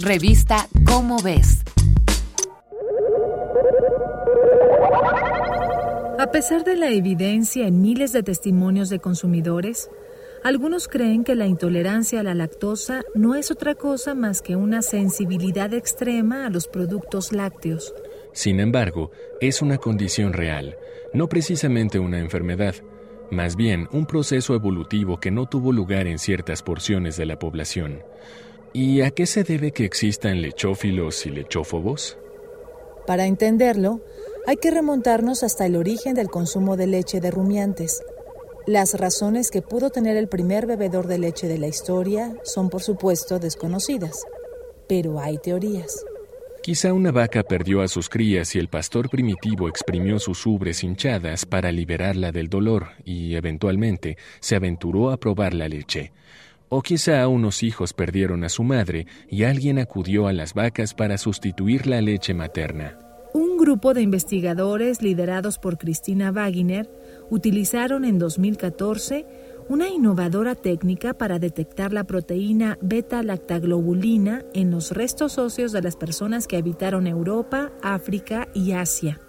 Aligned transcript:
Revista 0.00 0.68
Cómo 0.86 1.20
ves. 1.20 1.64
A 6.20 6.30
pesar 6.30 6.62
de 6.62 6.76
la 6.76 6.90
evidencia 6.90 7.66
en 7.66 7.80
miles 7.80 8.12
de 8.12 8.22
testimonios 8.22 8.90
de 8.90 9.00
consumidores, 9.00 9.90
algunos 10.44 10.86
creen 10.86 11.24
que 11.24 11.34
la 11.34 11.46
intolerancia 11.46 12.20
a 12.20 12.22
la 12.22 12.34
lactosa 12.34 13.02
no 13.16 13.34
es 13.34 13.50
otra 13.50 13.74
cosa 13.74 14.14
más 14.14 14.40
que 14.40 14.54
una 14.54 14.82
sensibilidad 14.82 15.74
extrema 15.74 16.46
a 16.46 16.50
los 16.50 16.68
productos 16.68 17.32
lácteos. 17.32 17.92
Sin 18.32 18.60
embargo, 18.60 19.10
es 19.40 19.62
una 19.62 19.78
condición 19.78 20.32
real, 20.32 20.76
no 21.12 21.28
precisamente 21.28 21.98
una 21.98 22.20
enfermedad, 22.20 22.76
más 23.32 23.56
bien 23.56 23.88
un 23.90 24.06
proceso 24.06 24.54
evolutivo 24.54 25.18
que 25.18 25.32
no 25.32 25.46
tuvo 25.46 25.72
lugar 25.72 26.06
en 26.06 26.20
ciertas 26.20 26.62
porciones 26.62 27.16
de 27.16 27.26
la 27.26 27.40
población. 27.40 28.04
¿Y 28.72 29.00
a 29.02 29.10
qué 29.10 29.26
se 29.26 29.44
debe 29.44 29.72
que 29.72 29.84
existan 29.84 30.42
lechófilos 30.42 31.26
y 31.26 31.30
lechófobos? 31.30 32.18
Para 33.06 33.26
entenderlo, 33.26 34.00
hay 34.46 34.56
que 34.56 34.70
remontarnos 34.70 35.42
hasta 35.42 35.66
el 35.66 35.76
origen 35.76 36.14
del 36.14 36.28
consumo 36.28 36.76
de 36.76 36.86
leche 36.86 37.20
de 37.20 37.30
rumiantes. 37.30 38.02
Las 38.66 38.94
razones 38.94 39.50
que 39.50 39.62
pudo 39.62 39.88
tener 39.88 40.18
el 40.18 40.28
primer 40.28 40.66
bebedor 40.66 41.06
de 41.06 41.18
leche 41.18 41.48
de 41.48 41.56
la 41.56 41.68
historia 41.68 42.36
son 42.44 42.68
por 42.68 42.82
supuesto 42.82 43.38
desconocidas, 43.38 44.26
pero 44.86 45.18
hay 45.20 45.38
teorías. 45.38 46.04
Quizá 46.62 46.92
una 46.92 47.12
vaca 47.12 47.44
perdió 47.44 47.80
a 47.80 47.88
sus 47.88 48.10
crías 48.10 48.54
y 48.54 48.58
el 48.58 48.68
pastor 48.68 49.08
primitivo 49.08 49.68
exprimió 49.70 50.18
sus 50.18 50.44
ubres 50.44 50.84
hinchadas 50.84 51.46
para 51.46 51.72
liberarla 51.72 52.30
del 52.30 52.50
dolor 52.50 52.88
y, 53.06 53.36
eventualmente, 53.36 54.18
se 54.40 54.56
aventuró 54.56 55.10
a 55.10 55.16
probar 55.16 55.54
la 55.54 55.68
leche. 55.68 56.12
O 56.68 56.82
quizá 56.82 57.26
unos 57.28 57.62
hijos 57.62 57.92
perdieron 57.92 58.44
a 58.44 58.48
su 58.48 58.62
madre 58.62 59.06
y 59.28 59.44
alguien 59.44 59.78
acudió 59.78 60.26
a 60.26 60.32
las 60.32 60.54
vacas 60.54 60.94
para 60.94 61.16
sustituir 61.16 61.86
la 61.86 62.00
leche 62.00 62.34
materna. 62.34 62.98
Un 63.32 63.56
grupo 63.58 63.94
de 63.94 64.02
investigadores 64.02 65.02
liderados 65.02 65.58
por 65.58 65.78
Cristina 65.78 66.30
Wagner 66.32 66.90
utilizaron 67.30 68.04
en 68.04 68.18
2014 68.18 69.26
una 69.68 69.88
innovadora 69.88 70.54
técnica 70.54 71.12
para 71.12 71.38
detectar 71.38 71.92
la 71.92 72.04
proteína 72.04 72.78
beta-lactaglobulina 72.80 74.44
en 74.54 74.70
los 74.70 74.92
restos 74.92 75.36
óseos 75.36 75.72
de 75.72 75.82
las 75.82 75.96
personas 75.96 76.46
que 76.46 76.56
habitaron 76.56 77.06
Europa, 77.06 77.70
África 77.82 78.48
y 78.54 78.72
Asia. 78.72 79.20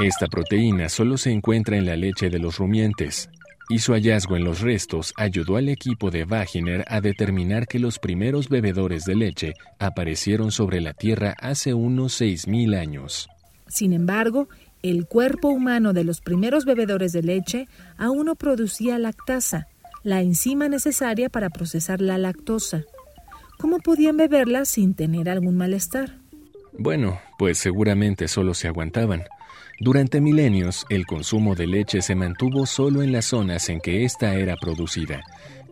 Esta 0.00 0.26
proteína 0.26 0.88
solo 0.88 1.16
se 1.18 1.30
encuentra 1.30 1.76
en 1.76 1.86
la 1.86 1.96
leche 1.96 2.30
de 2.30 2.38
los 2.38 2.58
rumiantes, 2.58 3.30
y 3.68 3.80
su 3.80 3.92
hallazgo 3.92 4.36
en 4.36 4.44
los 4.44 4.60
restos 4.60 5.12
ayudó 5.16 5.56
al 5.56 5.68
equipo 5.68 6.10
de 6.10 6.24
Wagner 6.24 6.84
a 6.88 7.00
determinar 7.00 7.66
que 7.66 7.78
los 7.78 7.98
primeros 7.98 8.48
bebedores 8.48 9.04
de 9.04 9.14
leche 9.14 9.54
aparecieron 9.78 10.50
sobre 10.52 10.80
la 10.80 10.94
Tierra 10.94 11.34
hace 11.40 11.74
unos 11.74 12.20
6.000 12.20 12.78
años. 12.78 13.28
Sin 13.68 13.92
embargo, 13.92 14.48
el 14.82 15.06
cuerpo 15.06 15.48
humano 15.48 15.92
de 15.92 16.04
los 16.04 16.20
primeros 16.20 16.64
bebedores 16.64 17.12
de 17.12 17.22
leche 17.22 17.68
aún 17.96 18.26
no 18.26 18.36
producía 18.36 18.98
lactasa, 18.98 19.66
la 20.02 20.22
enzima 20.22 20.68
necesaria 20.68 21.28
para 21.28 21.50
procesar 21.50 22.00
la 22.00 22.16
lactosa. 22.16 22.84
¿Cómo 23.58 23.78
podían 23.80 24.16
beberla 24.16 24.64
sin 24.64 24.94
tener 24.94 25.28
algún 25.28 25.56
malestar? 25.56 26.16
Bueno, 26.78 27.20
pues 27.38 27.58
seguramente 27.58 28.28
solo 28.28 28.54
se 28.54 28.68
aguantaban. 28.68 29.24
Durante 29.80 30.20
milenios, 30.20 30.86
el 30.88 31.06
consumo 31.06 31.54
de 31.54 31.66
leche 31.66 32.02
se 32.02 32.14
mantuvo 32.14 32.66
solo 32.66 33.02
en 33.02 33.12
las 33.12 33.26
zonas 33.26 33.68
en 33.68 33.80
que 33.80 34.04
ésta 34.04 34.34
era 34.34 34.56
producida. 34.56 35.22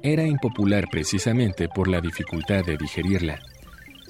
Era 0.03 0.25
impopular 0.25 0.87
precisamente 0.91 1.69
por 1.69 1.89
la 1.89 2.01
dificultad 2.01 2.65
de 2.65 2.77
digerirla. 2.77 3.41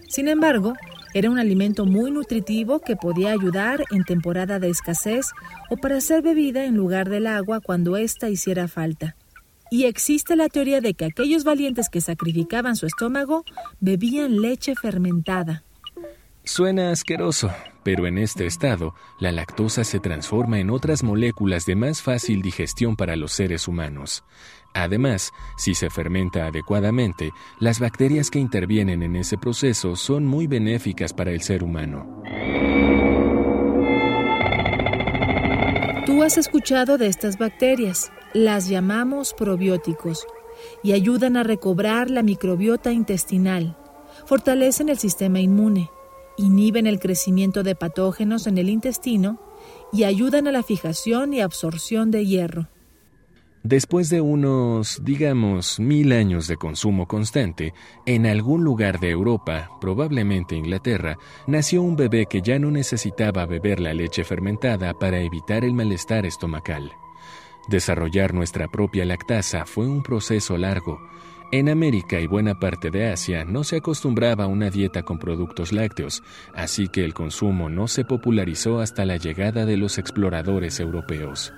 Sin 0.09 0.29
embargo, 0.29 0.75
era 1.15 1.31
un 1.31 1.39
alimento 1.39 1.87
muy 1.87 2.11
nutritivo 2.11 2.81
que 2.81 2.95
podía 2.95 3.33
ayudar 3.33 3.85
en 3.91 4.05
temporada 4.05 4.59
de 4.59 4.69
escasez 4.69 5.31
o 5.71 5.77
para 5.77 6.01
ser 6.01 6.23
bebida 6.23 6.67
en 6.67 6.77
lugar 6.77 7.09
del 7.09 7.27
agua 7.27 7.61
cuando 7.61 7.97
ésta 7.97 8.29
hiciera 8.29 8.69
falta. 8.69 9.17
Y 9.71 9.85
existe 9.85 10.37
la 10.37 10.49
teoría 10.49 10.81
de 10.81 10.95
que 10.95 11.07
aquellos 11.07 11.43
valientes 11.43 11.89
que 11.89 12.01
sacrificaban 12.01 12.77
su 12.77 12.87
estómago 12.87 13.45
bebían 13.81 14.41
leche 14.41 14.75
fermentada. 14.75 15.65
Suena 16.45 16.93
asqueroso, 16.93 17.51
pero 17.87 18.09
en 18.09 18.19
este 18.19 18.47
estado, 18.47 18.97
la 19.21 19.31
lactosa 19.31 19.85
se 19.85 20.01
transforma 20.01 20.59
en 20.59 20.71
otras 20.71 21.05
moléculas 21.05 21.67
de 21.67 21.77
más 21.77 22.03
fácil 22.03 22.43
digestión 22.43 22.97
para 22.97 23.15
los 23.15 23.31
seres 23.31 23.69
humanos. 23.69 24.25
Además, 24.75 25.33
si 25.57 25.77
se 25.77 25.89
fermenta 25.89 26.47
adecuadamente, 26.47 27.31
las 27.61 27.79
bacterias 27.79 28.29
que 28.29 28.41
intervienen 28.41 29.05
en 29.05 29.15
ese 29.15 29.39
proceso 29.39 29.95
son 29.95 30.27
muy 30.27 30.49
benéficas 30.49 31.13
para 31.13 31.31
el 31.31 31.43
ser 31.43 31.63
humano. 31.63 32.25
Tú 36.07 36.25
has 36.25 36.39
escuchado 36.39 36.99
de 36.99 37.07
estas 37.07 37.39
bacterias, 37.39 38.11
las 38.35 38.69
llamamos 38.69 39.33
probióticos, 39.33 40.27
y 40.83 40.91
ayudan 40.91 41.37
a 41.37 41.45
recobrar 41.45 42.11
la 42.11 42.25
microbiota 42.25 42.91
intestinal, 42.91 43.77
fortalecen 44.25 44.89
el 44.89 44.99
sistema 44.99 45.39
inmune, 45.39 45.89
inhiben 46.37 46.87
el 46.87 47.01
crecimiento 47.01 47.63
de 47.63 47.75
patógenos 47.75 48.47
en 48.47 48.59
el 48.59 48.69
intestino 48.69 49.41
y 49.93 50.05
ayudan 50.05 50.47
a 50.47 50.53
la 50.53 50.63
fijación 50.63 51.33
y 51.33 51.41
absorción 51.41 52.11
de 52.11 52.27
hierro. 52.27 52.69
Después 53.63 54.11
de 54.11 54.21
unos, 54.21 55.01
digamos, 55.03 55.81
mil 55.81 56.13
años 56.13 56.47
de 56.47 56.57
consumo 56.57 57.09
constante, 57.09 57.75
en 58.05 58.25
algún 58.25 58.63
lugar 58.63 59.01
de 59.01 59.11
Europa, 59.11 59.71
probablemente 59.81 60.55
Inglaterra, 60.55 61.19
nació 61.49 61.83
un 61.83 61.97
bebé 61.97 62.27
que 62.27 62.43
ya 62.43 62.61
no 62.61 62.71
necesitaba 62.71 63.45
beber 63.45 63.81
la 63.81 63.93
leche 63.93 64.23
fermentada 64.23 64.95
para 64.95 65.19
evitar 65.19 65.65
el 65.65 65.75
malestar 65.75 66.27
estomacal. 66.27 66.93
Desarrollar 67.67 68.35
nuestra 68.35 68.69
propia 68.69 69.05
lactasa 69.05 69.67
fue 69.67 69.89
un 69.89 70.05
proceso 70.05 70.57
largo, 70.57 71.01
en 71.53 71.69
América 71.69 72.21
y 72.21 72.27
buena 72.27 72.59
parte 72.59 72.91
de 72.91 73.11
Asia 73.11 73.45
no 73.45 73.65
se 73.65 73.77
acostumbraba 73.77 74.45
a 74.45 74.49
una 74.49 74.71
dieta 74.71 75.03
con 75.03 75.19
productos 75.19 75.73
lácteos, 75.73 76.23
así 76.55 76.89
que 76.89 77.05
el 77.05 77.15
consumo 77.15 77.69
no 77.69 77.89
se 77.89 78.05
popularizó 78.05 78.81
hasta 78.81 79.05
la 79.05 79.17
llegada 79.17 79.65
de 79.65 79.77
los 79.77 79.99
exploradores 79.99 80.81
europeos. 80.81 81.53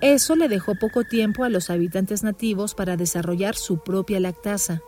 Eso 0.00 0.36
le 0.36 0.48
dejó 0.48 0.74
poco 0.74 1.04
tiempo 1.04 1.44
a 1.44 1.48
los 1.48 1.70
habitantes 1.70 2.22
nativos 2.22 2.74
para 2.74 2.96
desarrollar 2.96 3.56
su 3.56 3.82
propia 3.82 4.20
lactasa. 4.20 4.82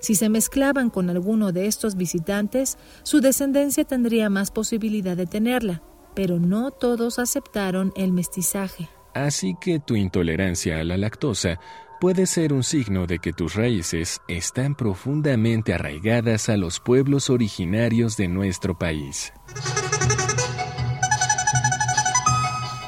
Si 0.00 0.14
se 0.14 0.28
mezclaban 0.28 0.90
con 0.90 1.10
alguno 1.10 1.52
de 1.52 1.66
estos 1.66 1.96
visitantes, 1.96 2.78
su 3.02 3.20
descendencia 3.20 3.84
tendría 3.84 4.30
más 4.30 4.50
posibilidad 4.50 5.16
de 5.16 5.26
tenerla, 5.26 5.82
pero 6.14 6.38
no 6.38 6.70
todos 6.70 7.18
aceptaron 7.18 7.92
el 7.96 8.12
mestizaje. 8.12 8.88
Así 9.14 9.56
que 9.60 9.80
tu 9.80 9.96
intolerancia 9.96 10.78
a 10.78 10.84
la 10.84 10.98
lactosa 10.98 11.58
puede 12.00 12.26
ser 12.26 12.52
un 12.52 12.62
signo 12.62 13.06
de 13.06 13.18
que 13.18 13.32
tus 13.32 13.54
raíces 13.54 14.20
están 14.28 14.74
profundamente 14.74 15.74
arraigadas 15.74 16.48
a 16.48 16.56
los 16.56 16.80
pueblos 16.80 17.30
originarios 17.30 18.16
de 18.16 18.28
nuestro 18.28 18.78
país. 18.78 19.32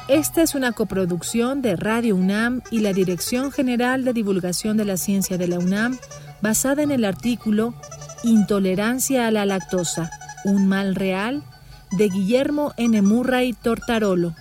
Esta 0.07 0.41
es 0.41 0.55
una 0.55 0.71
coproducción 0.71 1.61
de 1.61 1.75
Radio 1.75 2.15
UNAM 2.15 2.61
y 2.71 2.79
la 2.79 2.93
Dirección 2.93 3.51
General 3.51 4.03
de 4.03 4.13
Divulgación 4.13 4.75
de 4.75 4.85
la 4.85 4.97
Ciencia 4.97 5.37
de 5.37 5.47
la 5.47 5.59
UNAM, 5.59 5.99
basada 6.41 6.81
en 6.81 6.91
el 6.91 7.05
artículo 7.05 7.75
Intolerancia 8.23 9.27
a 9.27 9.31
la 9.31 9.45
lactosa, 9.45 10.09
un 10.43 10.67
mal 10.67 10.95
real, 10.95 11.43
de 11.91 12.09
Guillermo 12.09 12.73
N. 12.77 13.01
Murray 13.01 13.53
Tortarolo. 13.53 14.35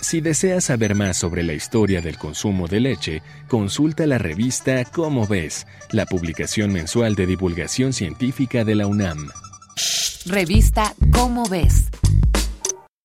Si 0.00 0.20
deseas 0.20 0.64
saber 0.64 0.94
más 0.94 1.18
sobre 1.18 1.42
la 1.42 1.52
historia 1.52 2.00
del 2.00 2.16
consumo 2.16 2.66
de 2.66 2.80
leche, 2.80 3.22
consulta 3.48 4.06
la 4.06 4.18
revista 4.18 4.84
Cómo 4.84 5.26
ves, 5.26 5.66
la 5.92 6.06
publicación 6.06 6.72
mensual 6.72 7.14
de 7.14 7.26
divulgación 7.26 7.92
científica 7.92 8.64
de 8.64 8.74
la 8.74 8.86
UNAM. 8.86 9.28
Revista 10.26 10.94
Cómo 11.12 11.44
ves 11.48 11.90